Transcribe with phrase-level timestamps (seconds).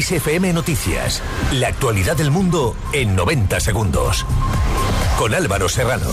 [0.00, 1.22] XFM Noticias.
[1.52, 4.24] La actualidad del mundo en 90 segundos.
[5.18, 6.08] Con Álvaro Serrano.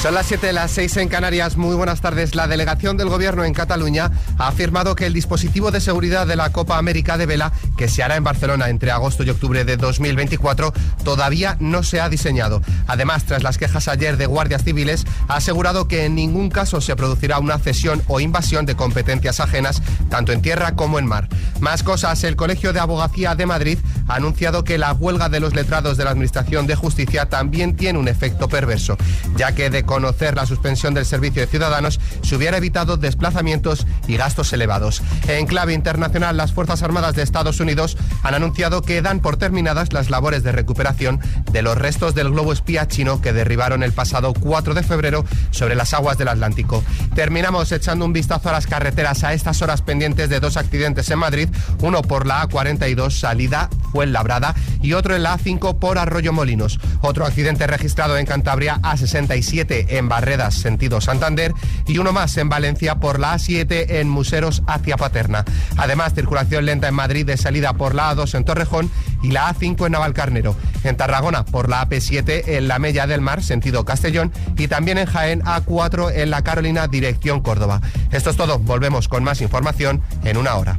[0.00, 1.56] Son las 7 de las 6 en Canarias.
[1.56, 2.36] Muy buenas tardes.
[2.36, 6.52] La delegación del Gobierno en Cataluña ha afirmado que el dispositivo de seguridad de la
[6.52, 10.72] Copa América de Vela, que se hará en Barcelona entre agosto y octubre de 2024,
[11.02, 12.62] todavía no se ha diseñado.
[12.86, 16.94] Además, tras las quejas ayer de guardias civiles, ha asegurado que en ningún caso se
[16.94, 21.28] producirá una cesión o invasión de competencias ajenas, tanto en tierra como en mar.
[21.58, 25.56] Más cosas, el Colegio de Abogacía de Madrid ha anunciado que la huelga de los
[25.56, 28.96] letrados de la Administración de Justicia también tiene un efecto perverso,
[29.36, 34.18] ya que de conocer la suspensión del servicio de ciudadanos, se hubiera evitado desplazamientos y
[34.18, 35.02] gastos elevados.
[35.26, 39.94] En clave internacional, las Fuerzas Armadas de Estados Unidos han anunciado que dan por terminadas
[39.94, 41.20] las labores de recuperación
[41.50, 45.74] de los restos del globo espía chino que derribaron el pasado 4 de febrero sobre
[45.74, 46.84] las aguas del Atlántico.
[47.14, 51.18] Terminamos echando un vistazo a las carreteras a estas horas pendientes de dos accidentes en
[51.18, 51.48] Madrid,
[51.80, 56.78] uno por la A42 salida Fuenlabrada y otro en la A5 por Arroyo Molinos.
[57.00, 61.52] Otro accidente registrado en Cantabria A67 en Barredas, sentido Santander,
[61.86, 65.44] y uno más en Valencia por la A7 en Museros hacia Paterna.
[65.76, 68.90] Además, circulación lenta en Madrid de salida por la A2 en Torrejón
[69.22, 70.56] y la A5 en Navalcarnero.
[70.84, 75.06] En Tarragona por la AP7 en la Mella del Mar, sentido Castellón, y también en
[75.06, 77.80] Jaén A4 en la Carolina, dirección Córdoba.
[78.10, 78.58] Esto es todo.
[78.58, 80.78] Volvemos con más información en una hora.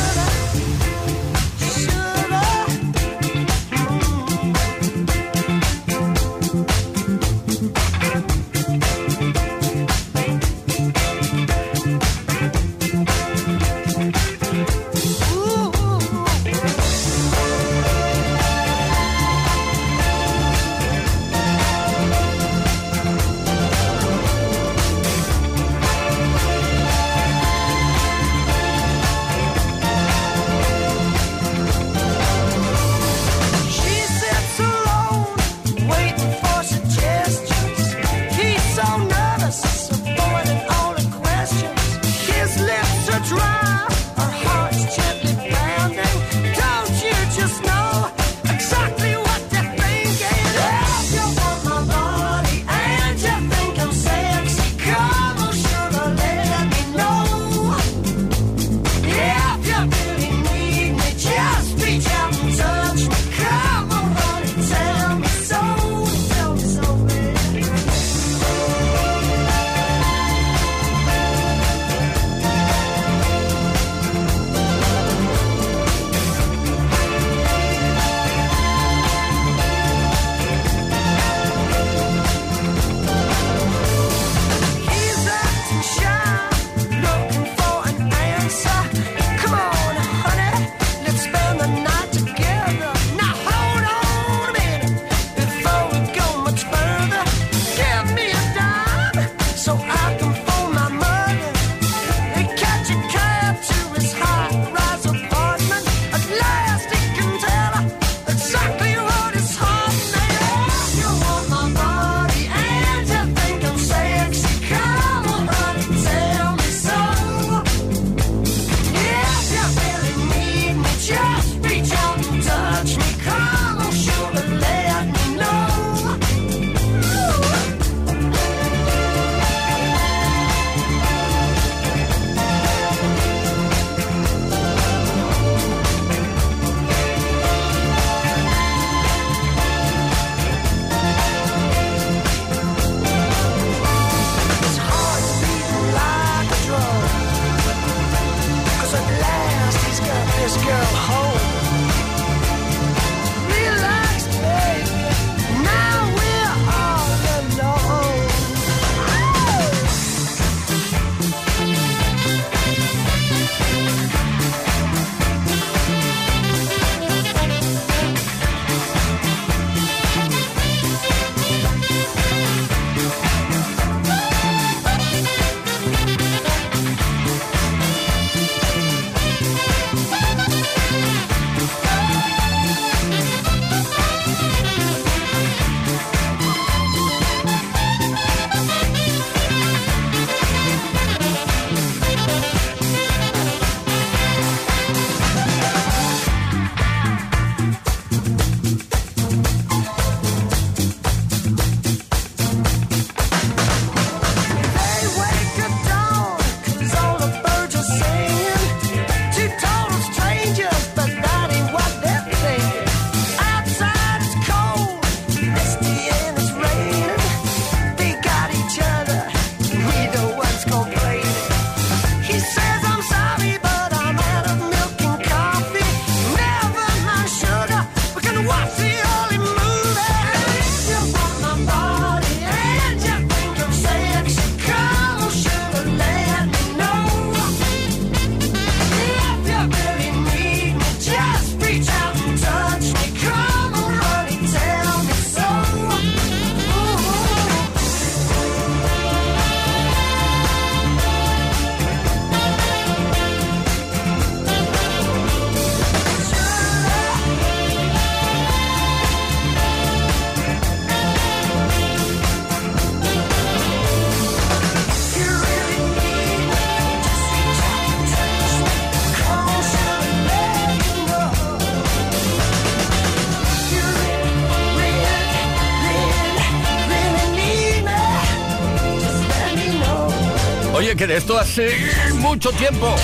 [281.15, 281.71] Esto hace
[282.15, 282.95] mucho tiempo.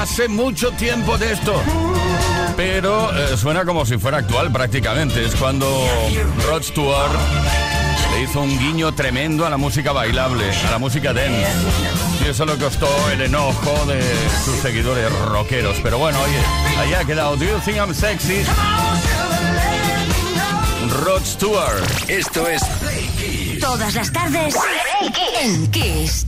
[0.00, 1.54] Hace mucho tiempo de esto.
[2.56, 5.24] Pero eh, suena como si fuera actual prácticamente.
[5.24, 5.66] Es cuando
[6.46, 7.12] Rod Stewart
[8.12, 11.46] le hizo un guiño tremendo a la música bailable, a la música dance.
[12.24, 14.02] Y eso le costó el enojo de
[14.44, 15.76] sus seguidores rockeros.
[15.82, 18.42] Pero bueno, oye, allá ha quedado Do You Think I'm Sexy?
[21.04, 22.08] Rod Stewart.
[22.08, 22.62] Esto es
[23.60, 24.54] Todas las tardes
[25.40, 26.26] en Kiss.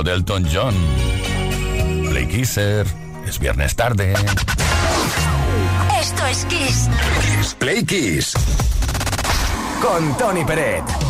[0.00, 0.74] El clásico de Elton John.
[2.10, 2.86] Play Kisser.
[3.26, 4.14] Es viernes tarde.
[6.00, 6.88] Esto es Kiss.
[7.58, 8.34] Play Kiss.
[9.82, 11.09] Con Tony Peret.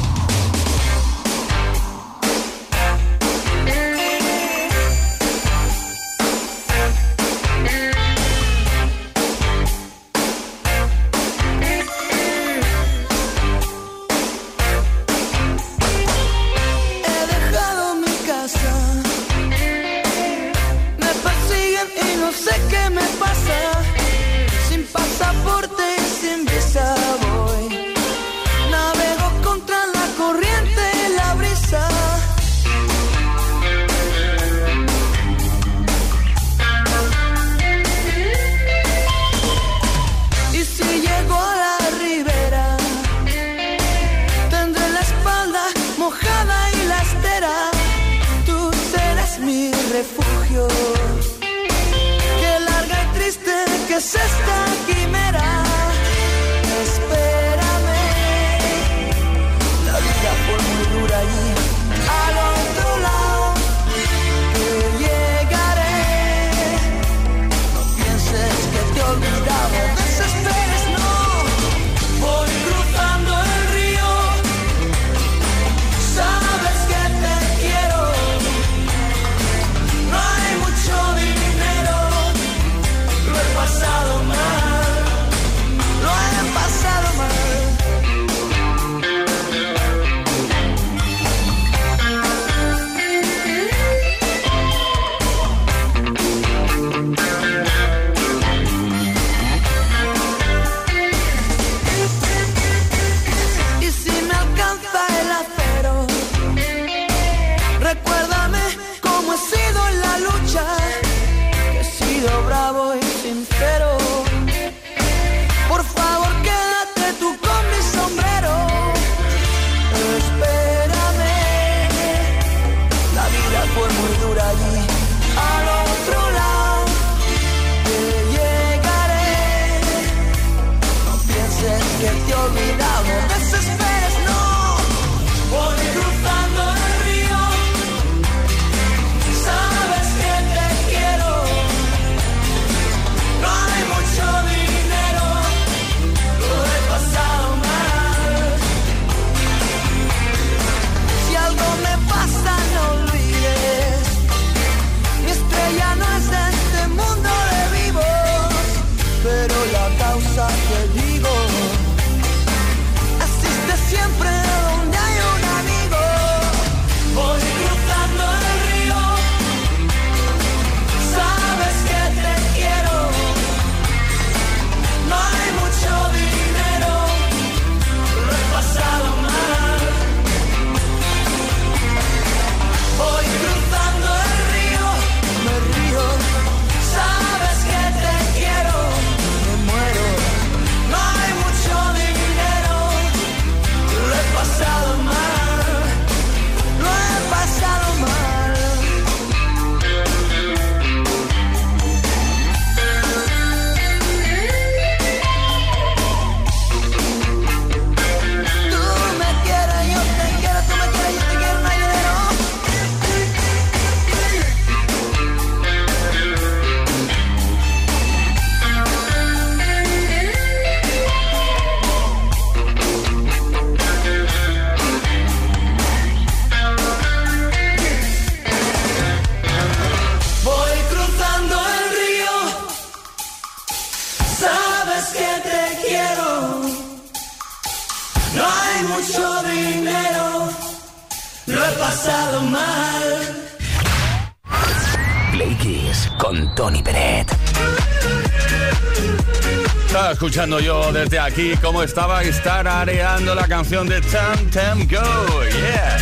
[250.21, 255.45] escuchando yo desde aquí cómo estaba estar areando la canción de Tam Tam Go.
[255.45, 255.97] Yeah.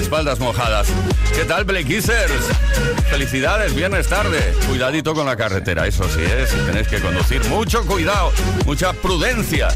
[0.00, 0.88] Espaldas mojadas.
[1.34, 2.32] ¿Qué tal, Blackissers?
[3.10, 4.54] Felicidades, viernes tarde.
[4.66, 6.30] Cuidadito con la carretera, eso sí, es.
[6.30, 6.46] ¿eh?
[6.46, 8.32] Si tenéis que conducir, mucho cuidado,
[8.64, 9.68] mucha prudencia.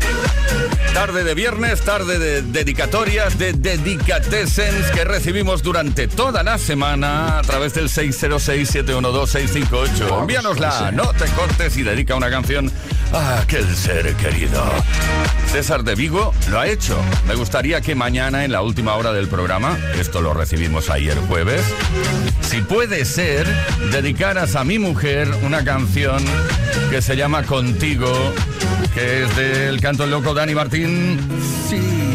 [0.94, 7.42] Tarde de viernes, tarde de dedicatorias, de dedicatesens que recibimos durante toda la semana a
[7.42, 10.20] través del 606-712-658.
[10.20, 12.72] Envíanosla, no te cortes y dedica una canción
[13.12, 14.62] aquel ser querido.
[15.46, 16.98] César de Vigo lo ha hecho.
[17.26, 21.62] Me gustaría que mañana, en la última hora del programa, esto lo recibimos ayer jueves,
[22.40, 23.46] si puede ser,
[23.90, 26.22] dedicaras a mi mujer una canción
[26.90, 28.12] que se llama Contigo,
[28.94, 31.18] que es del canto loco Dani Martín.
[31.68, 32.11] Sí.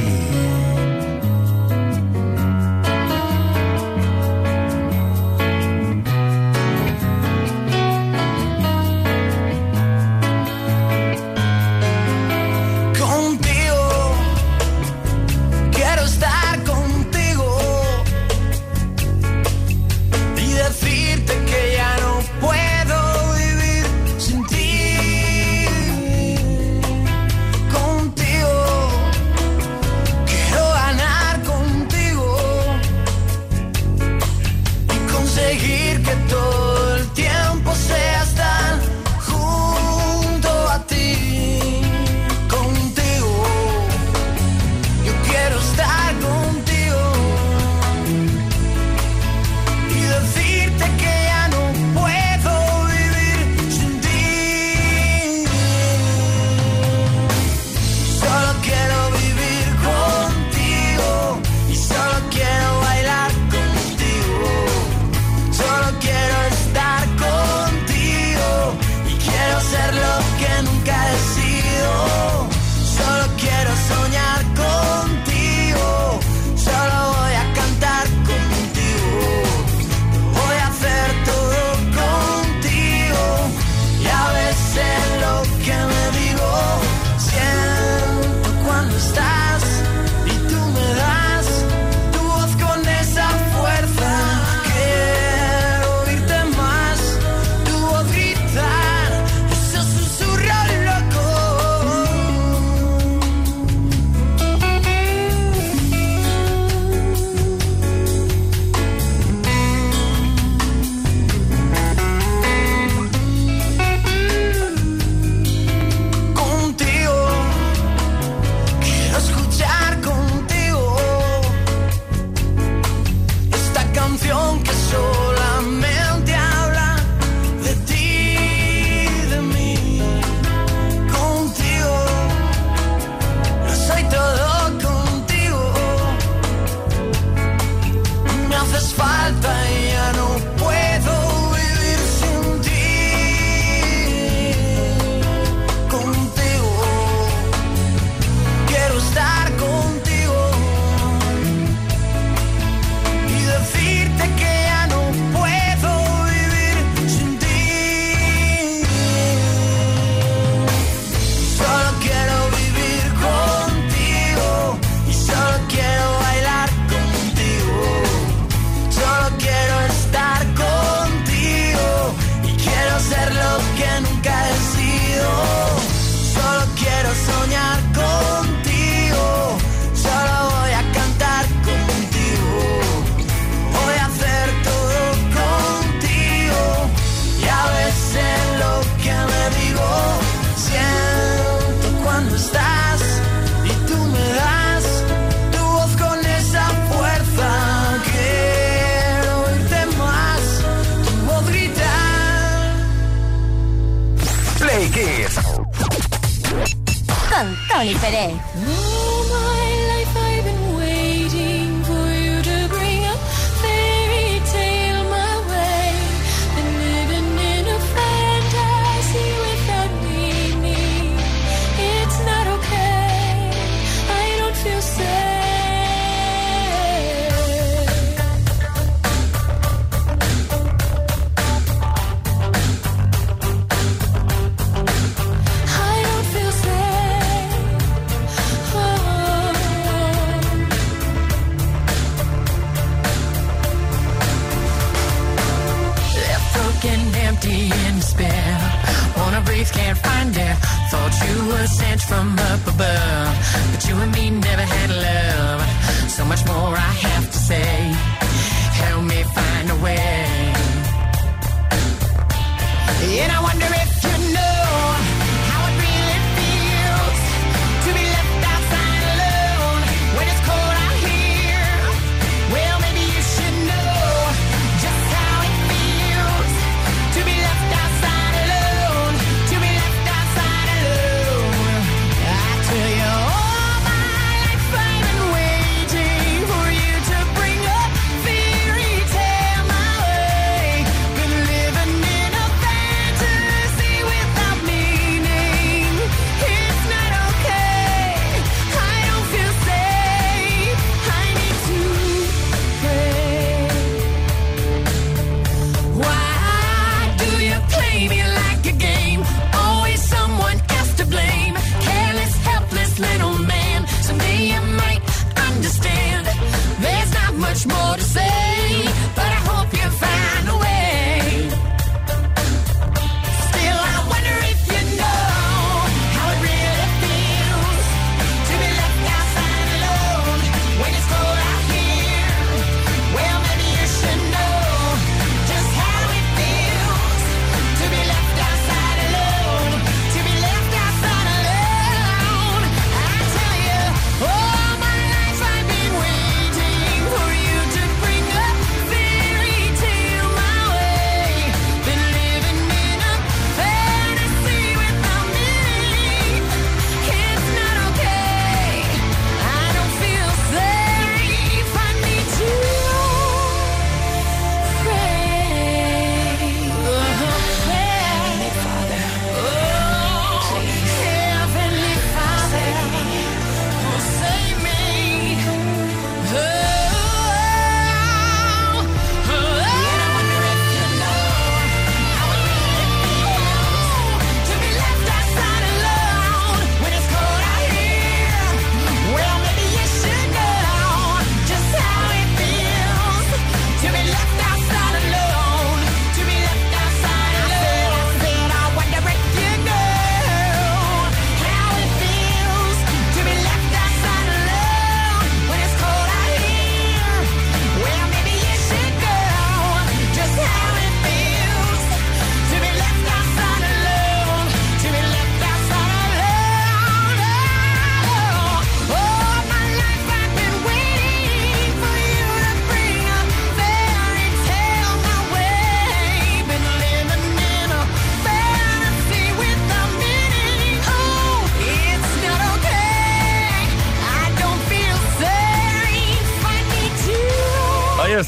[207.77, 208.33] Tony Pérez.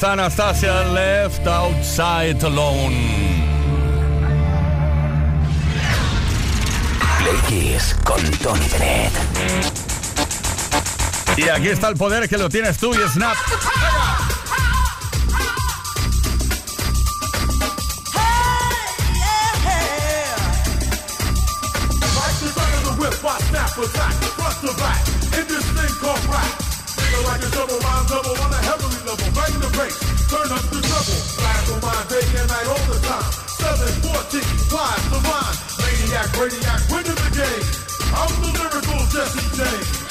[0.09, 2.95] Anastasia Left Outside Alone.
[7.19, 9.13] Play con Tony Bennett.
[11.37, 13.37] Y aquí está el poder que lo tienes tú y Snap.
[30.29, 31.19] turn up the trouble.
[31.41, 33.31] Flash on my day and night all the time.
[33.57, 35.57] 714, wise the rhyme.
[35.81, 37.65] Maniac, radiac, winning the game.
[38.13, 40.08] I'm the lyrical Jesse James.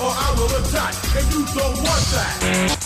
[0.00, 0.94] or I will attack.
[1.16, 2.79] And you don't want that.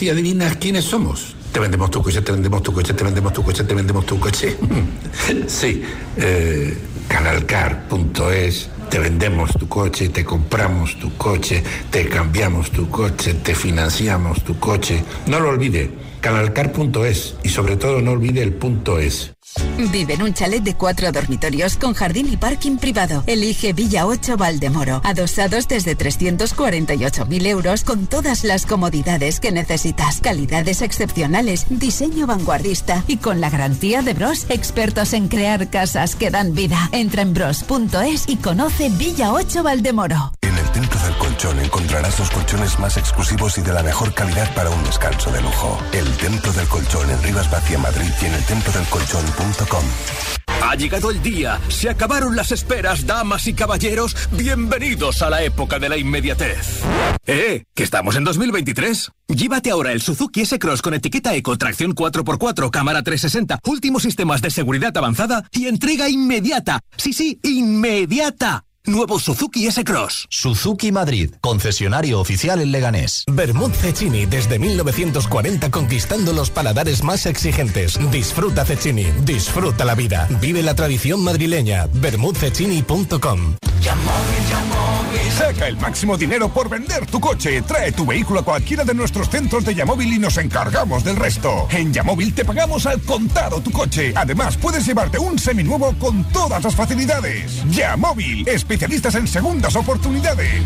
[0.00, 1.36] Si adivinas quiénes somos.
[1.52, 4.18] Te vendemos tu coche, te vendemos tu coche, te vendemos tu coche, te vendemos tu
[4.18, 4.56] coche.
[5.46, 5.82] sí,
[6.16, 6.74] eh,
[7.06, 14.42] canalcar.es, te vendemos tu coche, te compramos tu coche, te cambiamos tu coche, te financiamos
[14.42, 15.04] tu coche.
[15.26, 15.90] No lo olvide,
[16.22, 19.32] canalcar.es y sobre todo no olvide el punto es.
[19.90, 23.24] Vive en un chalet de cuatro dormitorios con jardín y parking privado.
[23.26, 25.00] Elige Villa 8 Valdemoro.
[25.04, 30.20] Adosados desde 348.000 euros con todas las comodidades que necesitas.
[30.20, 36.30] Calidades excepcionales, diseño vanguardista y con la garantía de Bros, expertos en crear casas que
[36.30, 36.88] dan vida.
[36.92, 40.32] Entra en bros.es y conoce Villa 8 Valdemoro.
[40.42, 44.68] En el Templo del Encontrarás los colchones más exclusivos y de la mejor calidad para
[44.68, 45.78] un descanso de lujo.
[45.92, 49.24] El Templo del Colchón en Rivas Vacia, Madrid y en el templo del colchón
[50.62, 55.78] ha llegado el día, se acabaron las esperas, damas y caballeros, bienvenidos a la época
[55.78, 56.82] de la inmediatez.
[57.26, 57.64] ¡Eh!
[57.74, 59.10] ¿Que estamos en 2023?
[59.28, 64.50] Llévate ahora el Suzuki S-Cross con etiqueta Eco, tracción 4x4, cámara 360, últimos sistemas de
[64.50, 66.80] seguridad avanzada y entrega inmediata.
[66.96, 68.64] Sí, sí, inmediata.
[68.90, 70.26] Nuevo Suzuki S-Cross.
[70.28, 73.24] Suzuki Madrid, concesionario oficial en Leganés.
[73.28, 77.98] Bermud Cecchini, desde 1940 conquistando los paladares más exigentes.
[78.10, 80.28] Disfruta Cecchini, disfruta la vida.
[80.40, 81.86] Vive la tradición madrileña.
[81.92, 83.69] bermudcecchini.com
[85.36, 87.62] Saca el máximo dinero por vender tu coche.
[87.62, 91.66] Trae tu vehículo a cualquiera de nuestros centros de Yamóvil y nos encargamos del resto.
[91.70, 94.12] En Yamóvil te pagamos al contado tu coche.
[94.14, 97.62] Además, puedes llevarte un seminuevo con todas las facilidades.
[97.70, 100.62] Yamóvil, especialistas en segundas oportunidades.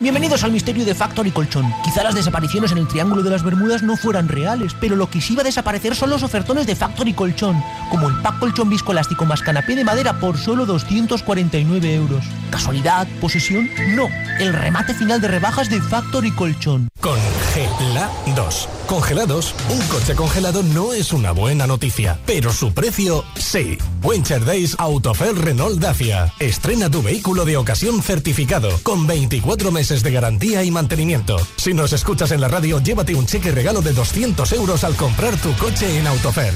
[0.00, 1.72] Bienvenidos al misterio de Factory Colchón.
[1.84, 5.20] Quizá las desapariciones en el Triángulo de las Bermudas no fueran reales, pero lo que
[5.20, 9.24] sí va a desaparecer son los ofertones de Factory Colchón, como el pack colchón viscoelástico
[9.24, 12.24] más canapé de madera por solo 249 euros.
[12.50, 13.06] ¿Casualidad?
[13.20, 13.70] ¿Posesión?
[13.94, 14.08] No.
[14.40, 16.88] El remate final de rebajas de Factory Colchón.
[17.00, 18.68] Congelados.
[18.88, 19.54] Congelados.
[19.70, 23.78] Un coche congelado no es una buena noticia, pero su precio sí.
[24.02, 26.32] Winter Days Autofer Renault Dacia.
[26.40, 31.36] Estrena tu vehículo de ocasión certificado con 24 meses de garantía y mantenimiento.
[31.56, 35.36] Si nos escuchas en la radio, llévate un cheque regalo de 200 euros al comprar
[35.36, 36.54] tu coche en Autofer.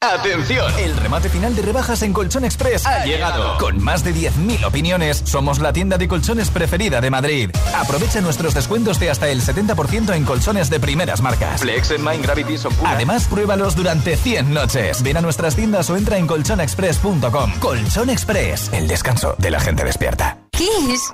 [0.00, 0.72] ¡Atención!
[0.78, 3.58] El remate final de rebajas en Colchón Express ha, llegado.
[3.58, 7.50] Con más de 10.000 opiniones, somos la tienda de colchones preferida de Madrid.
[7.74, 11.62] Aprovecha nuestros descuentos de hasta el 70% en colchones de primeras marcas.
[11.62, 15.02] Flex, Mind, Gravity, Además, pruébalos durante 100 noches.
[15.02, 17.58] Ven a nuestras tiendas o entra en colchonexpress.com.
[17.58, 20.38] Colchón Express, el descanso de la gente despierta.
[20.52, 21.12] Kiss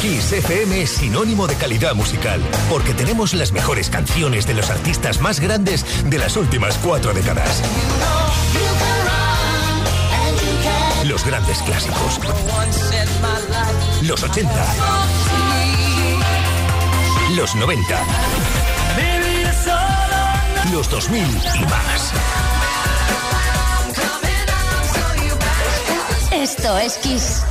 [0.00, 5.20] Kiss FM es sinónimo de calidad musical, porque tenemos las mejores canciones de los artistas
[5.20, 7.62] más grandes de las últimas cuatro décadas.
[11.04, 12.20] Los grandes clásicos.
[14.02, 14.50] Los 80.
[17.36, 18.02] Los 90.
[20.72, 22.12] Los 2000 y más.
[26.32, 27.42] Esto es Kiss.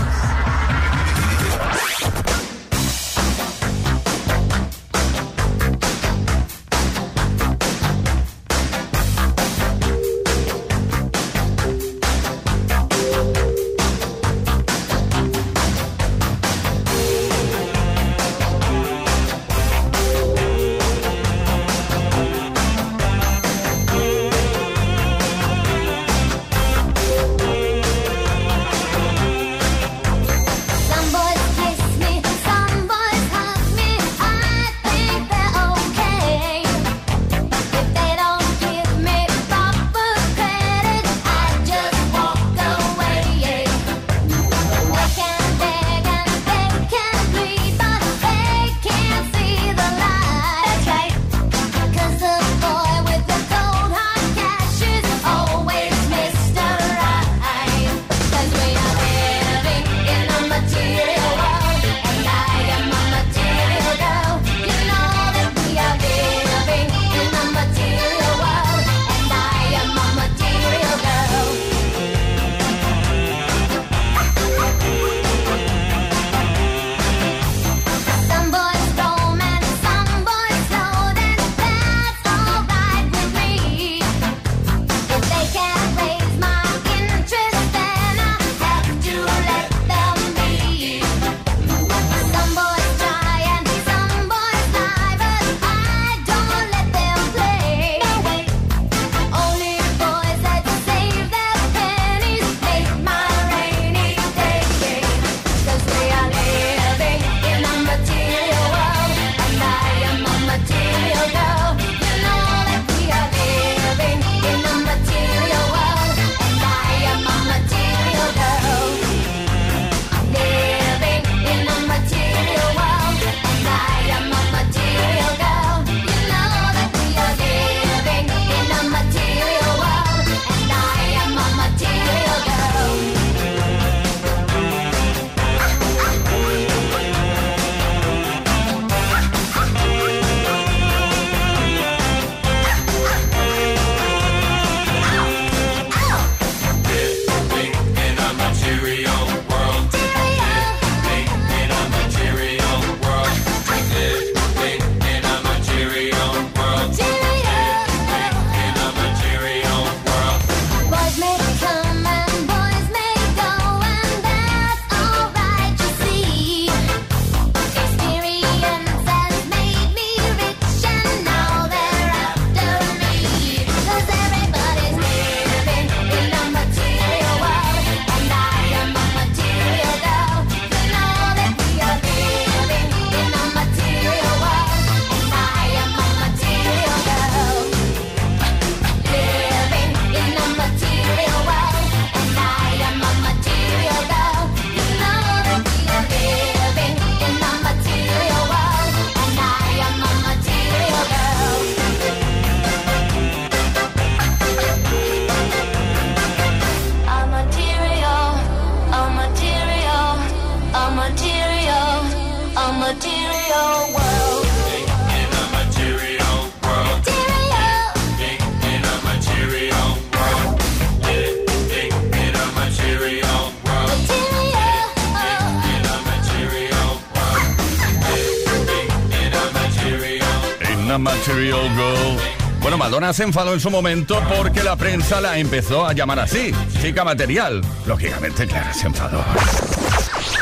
[230.97, 232.19] Material Girl.
[232.61, 236.53] Bueno, Madonna se enfadó en su momento porque la prensa la empezó a llamar así,
[236.81, 237.61] chica material.
[237.85, 239.23] Lógicamente, claro, se enfadó.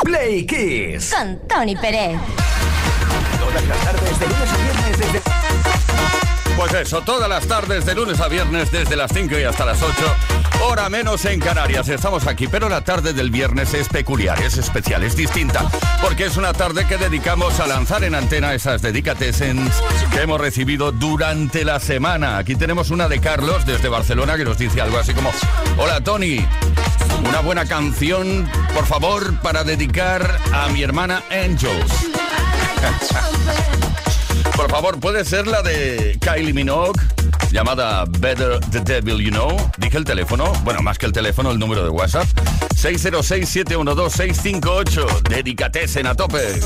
[0.04, 1.14] Play Kiss.
[1.16, 2.20] Con Tony Pérez.
[3.40, 5.22] Todas las tardes, de lunes a viernes, desde...
[6.58, 9.82] Pues eso, todas las tardes, de lunes a viernes, desde las 5 y hasta las
[9.82, 9.94] 8,
[10.68, 11.90] hora menos en Canarias.
[11.90, 15.70] Estamos aquí, pero la tarde del viernes es peculiar, es especial, es distinta,
[16.02, 19.72] porque es una tarde que dedicamos a lanzar en antena esas dedicatesens
[20.12, 22.38] que hemos recibido durante la semana.
[22.38, 25.32] Aquí tenemos una de Carlos desde Barcelona que nos dice algo así como:
[25.78, 26.46] Hola Tony,
[27.28, 31.92] una buena canción, por favor, para dedicar a mi hermana Angels.
[34.62, 36.94] Por favor, puede ser la de Kylie Minogue,
[37.52, 39.58] llamada Better the Devil You Know.
[39.80, 42.28] Dije el teléfono, bueno, más que el teléfono, el número de WhatsApp.
[42.76, 45.24] 606-712-658.
[45.24, 46.60] Dedicatesen a tope.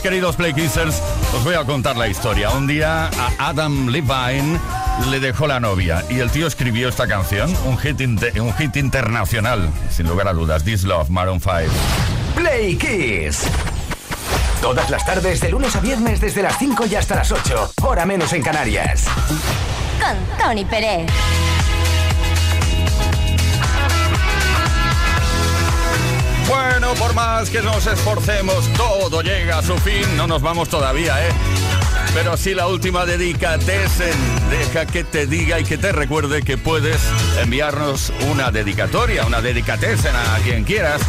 [0.00, 1.02] Queridos Play Kissers,
[1.34, 2.50] os voy a contar la historia.
[2.50, 4.58] Un día a Adam Levine
[5.10, 9.68] le dejó la novia y el tío escribió esta canción, un hit, un hit internacional,
[9.90, 11.52] sin lugar a dudas, This Love, Maroon 5.
[12.34, 13.42] Play Kiss.
[14.62, 18.06] Todas las tardes, de lunes a viernes, desde las 5 y hasta las 8, hora
[18.06, 19.06] menos en Canarias.
[20.00, 21.10] Con Tony Pérez.
[26.72, 30.16] Bueno, por más que nos esforcemos, todo llega a su fin.
[30.16, 31.30] No nos vamos todavía, ¿eh?
[32.14, 34.14] Pero sí la última dedicatesen.
[34.48, 36.98] Deja que te diga y que te recuerde que puedes
[37.42, 41.02] enviarnos una dedicatoria, una dedicatesen a quien quieras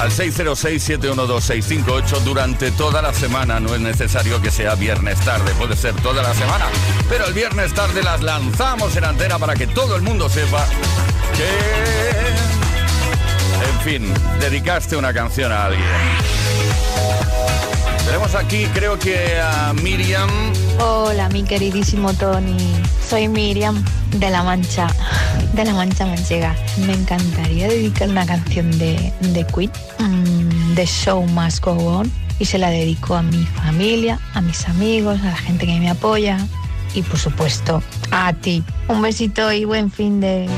[0.00, 3.60] al 606-712-658 durante toda la semana.
[3.60, 6.64] No es necesario que sea viernes tarde, puede ser toda la semana.
[7.10, 10.66] Pero el viernes tarde las lanzamos en antena para que todo el mundo sepa
[11.36, 12.43] que
[13.84, 14.02] fin,
[14.40, 15.84] dedicaste una canción a alguien.
[18.06, 20.30] Tenemos aquí, creo que a Miriam.
[20.78, 22.56] Hola, mi queridísimo Tony.
[23.06, 24.86] Soy Miriam de La Mancha,
[25.52, 26.56] de La Mancha Manchega.
[26.86, 32.46] Me encantaría dedicar una canción de, de Queen, mm, de Show Must Go On, y
[32.46, 36.38] se la dedico a mi familia, a mis amigos, a la gente que me apoya
[36.94, 38.64] y, por supuesto, a ti.
[38.88, 40.48] Un besito y buen fin de.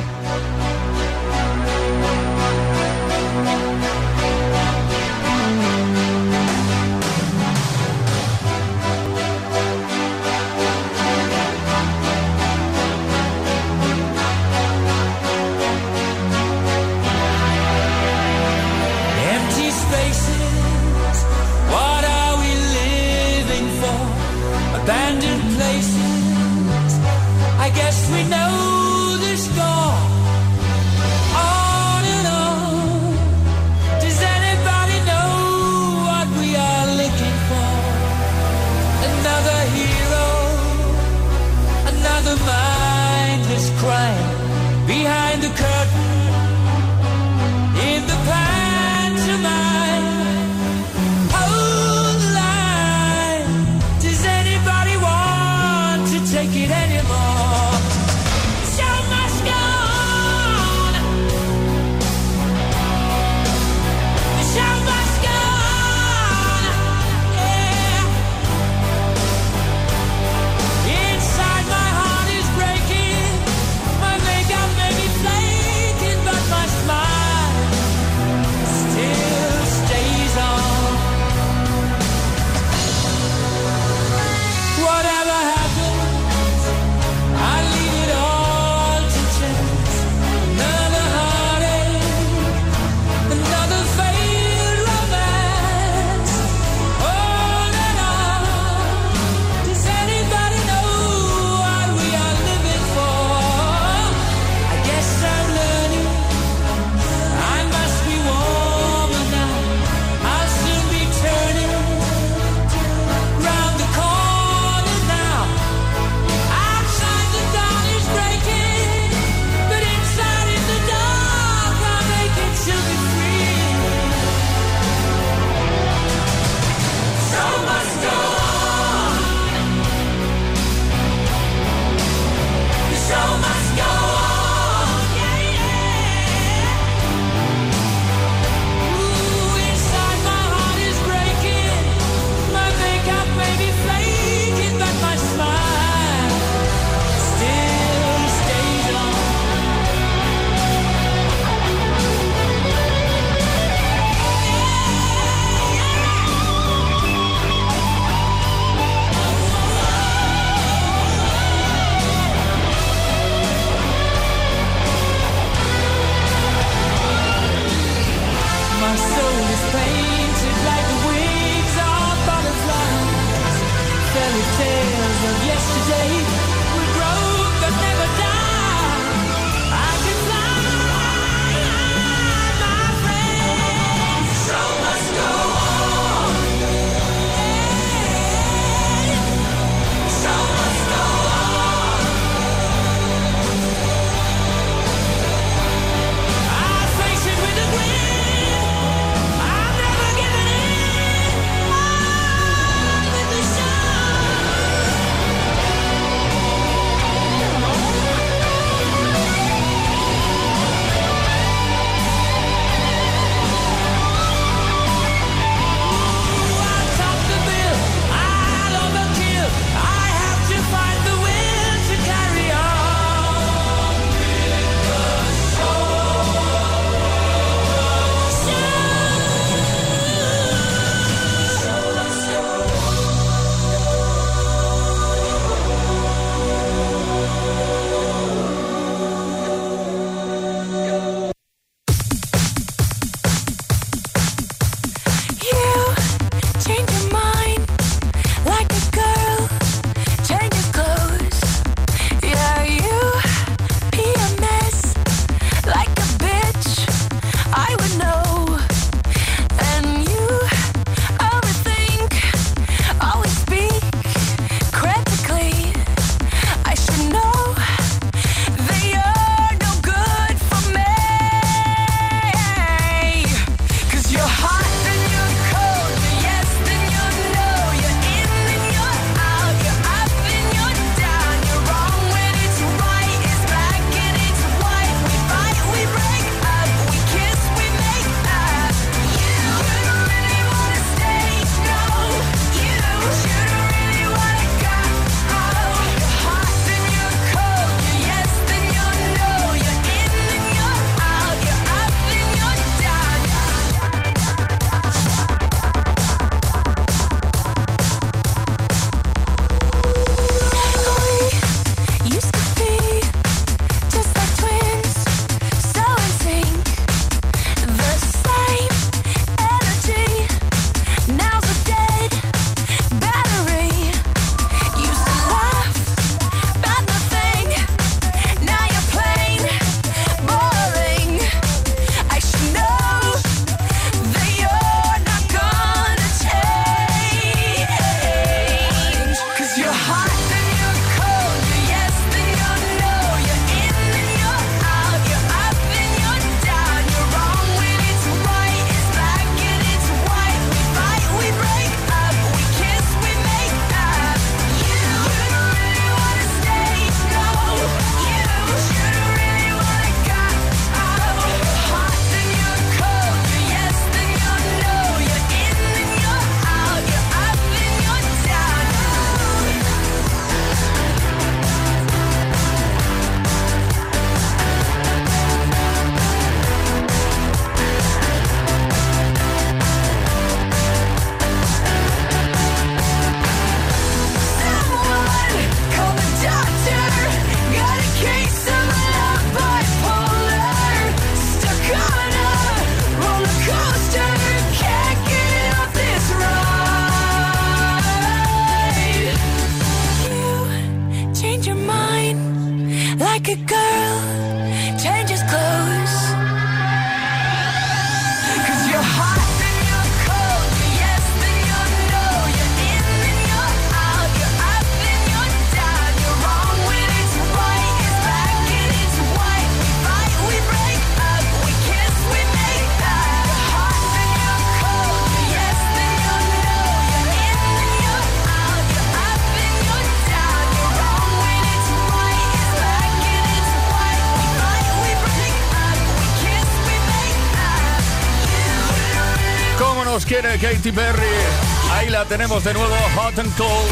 [442.26, 443.70] Tenemos de nuevo, hot and cold.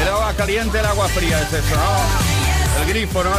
[0.00, 2.80] El agua caliente, el agua fría es eso, ¿no?
[2.80, 3.30] El grifo, ¿no?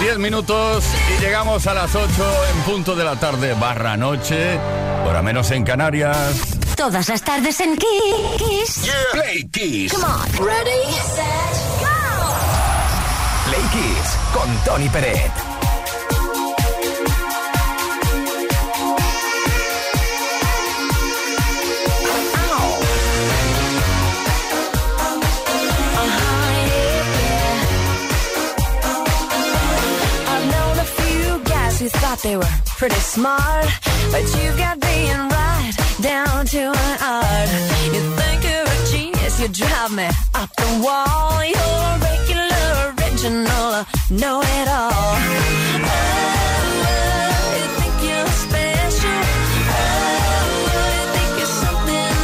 [0.00, 0.84] 10 minutos
[1.16, 2.08] y llegamos a las 8
[2.50, 4.58] en punto de la tarde barra noche,
[5.04, 6.16] por menos en Canarias.
[6.76, 8.90] Todas las tardes en Kiss.
[9.12, 9.92] Play Kiss.
[9.92, 10.44] Come on.
[10.44, 10.82] Ready,
[11.14, 11.24] set,
[11.78, 13.46] go.
[13.48, 14.88] Play Kiss con Tony
[31.90, 32.22] Peret.
[32.22, 32.44] they were
[32.78, 33.66] pretty smart,
[34.12, 37.48] but you got being right down to an art.
[37.92, 41.44] You think you're a genius, you drive me up the wall.
[41.44, 45.16] You're a regular, original, know it all.
[45.74, 45.98] Uh,
[47.58, 49.22] you think you're special?
[49.74, 49.82] Uh,
[50.62, 52.18] you think you're something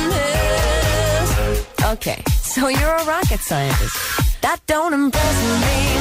[1.19, 1.95] else?
[1.95, 3.97] Okay, so you're a rocket scientist.
[4.41, 5.98] That don't impress me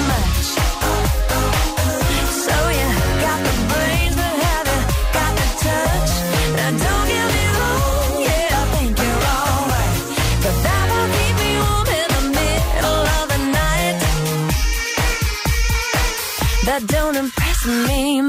[16.86, 18.22] Don't impress me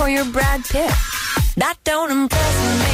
[0.00, 0.90] So you're Brad Pitt.
[1.58, 2.89] That don't impress me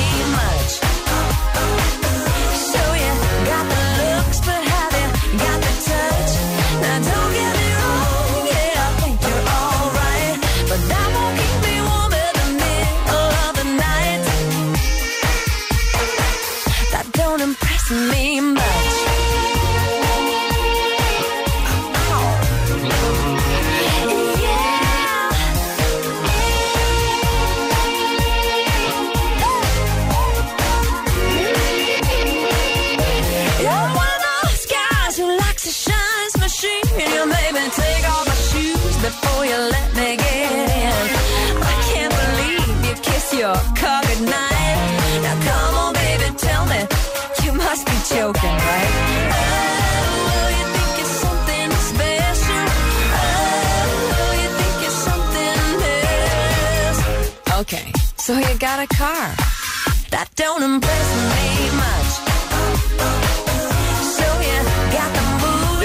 [58.86, 59.34] a car.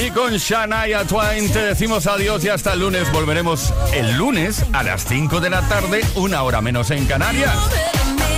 [0.03, 3.11] Y con Shania Twain te decimos adiós y hasta el lunes.
[3.11, 7.55] Volveremos el lunes a las 5 de la tarde, una hora menos en Canarias.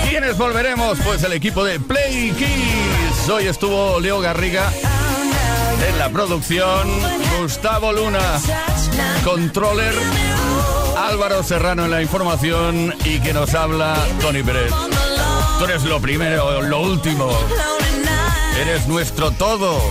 [0.09, 0.99] ¿Quiénes volveremos?
[0.99, 3.29] Pues el equipo de Play Kiss.
[3.29, 4.71] Hoy estuvo Leo Garriga
[5.89, 6.89] en la producción,
[7.39, 8.39] Gustavo Luna,
[9.23, 9.93] controller,
[11.03, 14.71] Álvaro Serrano en la información y que nos habla Tony Pérez.
[15.59, 17.29] Tú eres lo primero, lo último.
[18.57, 19.81] Eres nuestro todo.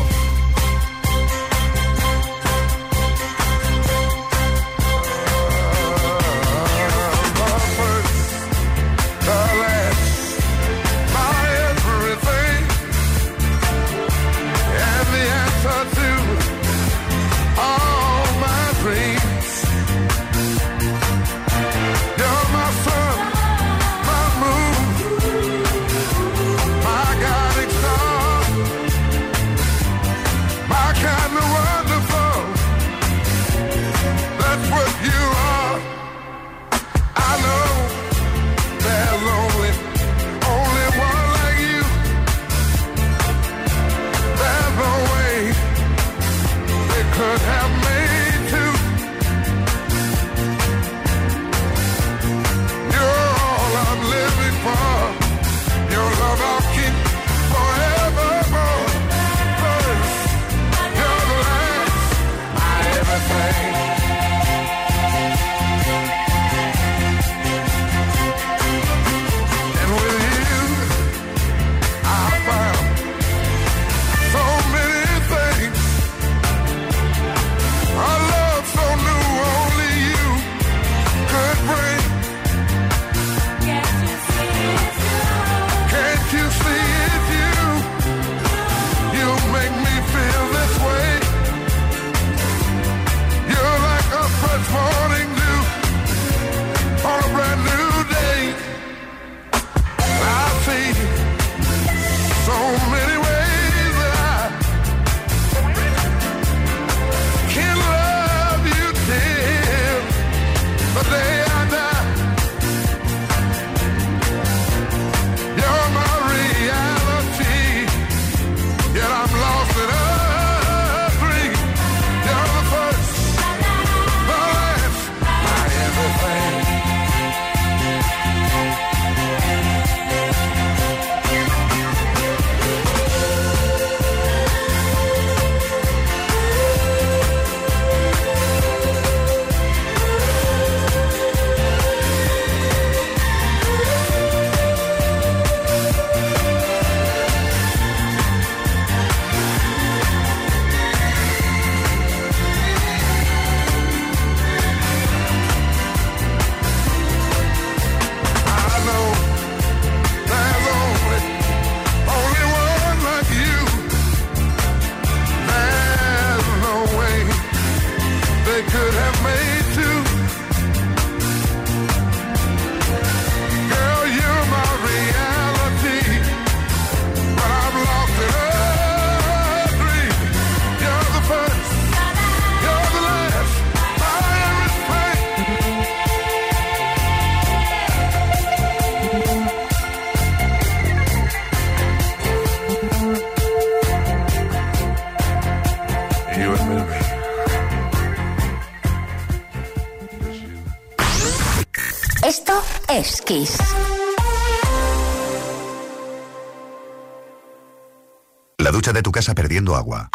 [208.59, 210.11] La ducha de tu casa perdiendo agua.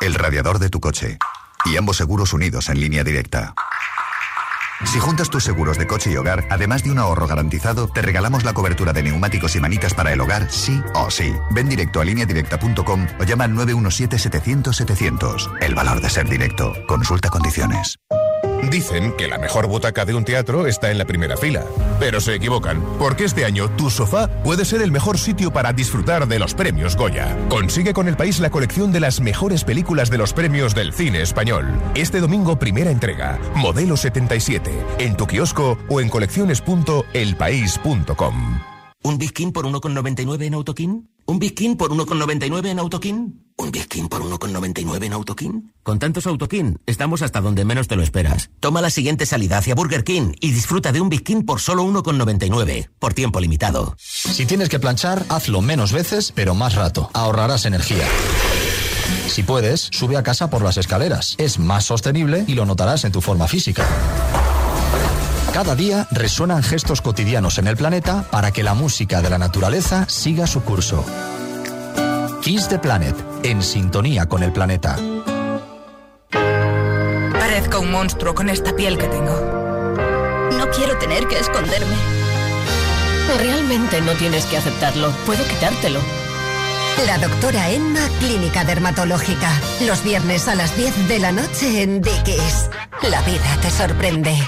[0.00, 1.18] El radiador de tu coche.
[1.66, 3.54] Y ambos seguros unidos en línea directa.
[4.84, 8.42] Si juntas tus seguros de coche y hogar, además de un ahorro garantizado, te regalamos
[8.42, 11.32] la cobertura de neumáticos y manitas para el hogar, sí o sí.
[11.52, 15.58] Ven directo a lineadirecta.com o llama al 917-700-700.
[15.60, 16.74] El valor de ser directo.
[16.88, 18.00] Consulta condiciones.
[18.70, 21.64] Dicen que la mejor butaca de un teatro está en la primera fila,
[22.00, 26.26] pero se equivocan, porque este año tu sofá puede ser el mejor sitio para disfrutar
[26.26, 27.36] de los premios Goya.
[27.48, 31.22] Consigue con el país la colección de las mejores películas de los premios del cine
[31.22, 31.66] español.
[31.94, 38.58] Este domingo primera entrega, Modelo 77, en tu kiosco o en colecciones.elpaís.com.
[39.04, 41.08] ¿Un Biskin por 1,99 en Autokin?
[41.30, 43.44] ¿Un Biskin por 1,99 en Autokin?
[43.58, 45.74] ¿Un Biskin por 1,99 en Autokin?
[45.82, 48.48] Con tantos Autokin, estamos hasta donde menos te lo esperas.
[48.60, 52.88] Toma la siguiente salida hacia Burger King y disfruta de un Biskin por solo 1,99,
[52.98, 53.94] por tiempo limitado.
[53.98, 57.10] Si tienes que planchar, hazlo menos veces, pero más rato.
[57.12, 58.08] Ahorrarás energía.
[59.26, 61.34] Si puedes, sube a casa por las escaleras.
[61.36, 63.86] Es más sostenible y lo notarás en tu forma física.
[65.58, 70.08] Cada día resuenan gestos cotidianos en el planeta para que la música de la naturaleza
[70.08, 71.04] siga su curso.
[72.42, 74.96] Kiss the Planet, en sintonía con el planeta.
[76.30, 79.34] Parezco un monstruo con esta piel que tengo.
[80.56, 81.96] No quiero tener que esconderme.
[83.40, 85.10] Realmente no tienes que aceptarlo.
[85.26, 85.98] Puedo quitártelo.
[87.04, 89.50] La doctora Emma, Clínica Dermatológica.
[89.84, 92.70] Los viernes a las 10 de la noche en Dickies.
[93.10, 94.38] La vida te sorprende.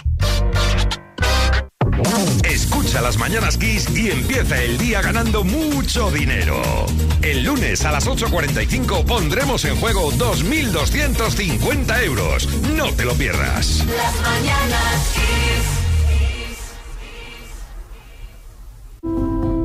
[2.44, 6.60] Escucha las mañanas Kiss y empieza el día ganando mucho dinero.
[7.22, 12.48] El lunes a las 8.45 pondremos en juego 2.250 euros.
[12.76, 13.84] No te lo pierdas.
[13.86, 15.14] Las mañanas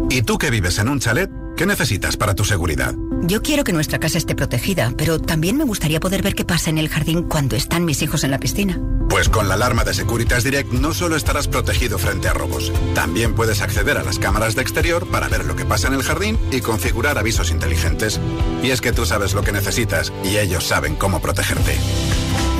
[0.09, 1.29] ¿Y tú que vives en un chalet?
[1.55, 2.95] ¿Qué necesitas para tu seguridad?
[3.21, 6.69] Yo quiero que nuestra casa esté protegida, pero también me gustaría poder ver qué pasa
[6.69, 8.77] en el jardín cuando están mis hijos en la piscina.
[9.09, 13.35] Pues con la alarma de Securitas Direct no solo estarás protegido frente a robos, también
[13.35, 16.37] puedes acceder a las cámaras de exterior para ver lo que pasa en el jardín
[16.51, 18.19] y configurar avisos inteligentes.
[18.61, 21.77] Y es que tú sabes lo que necesitas y ellos saben cómo protegerte.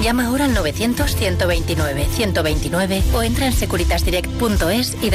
[0.01, 5.09] Llama ahora al 900 129 129 o entra en securitasdirect.es y